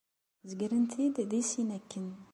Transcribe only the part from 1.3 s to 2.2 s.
sin akken.